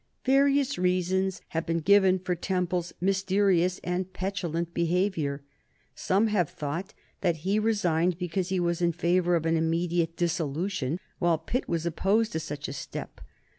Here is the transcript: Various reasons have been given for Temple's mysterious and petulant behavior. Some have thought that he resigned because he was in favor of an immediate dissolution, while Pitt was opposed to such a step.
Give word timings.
Various 0.25 0.79
reasons 0.79 1.41
have 1.49 1.67
been 1.67 1.77
given 1.77 2.17
for 2.17 2.33
Temple's 2.33 2.91
mysterious 2.99 3.79
and 3.83 4.11
petulant 4.11 4.73
behavior. 4.73 5.43
Some 5.93 6.25
have 6.25 6.49
thought 6.49 6.95
that 7.21 7.35
he 7.45 7.59
resigned 7.59 8.17
because 8.17 8.49
he 8.49 8.59
was 8.59 8.81
in 8.81 8.93
favor 8.93 9.35
of 9.35 9.45
an 9.45 9.55
immediate 9.57 10.17
dissolution, 10.17 10.99
while 11.19 11.37
Pitt 11.37 11.69
was 11.69 11.85
opposed 11.85 12.31
to 12.31 12.39
such 12.39 12.67
a 12.67 12.73
step. 12.73 13.21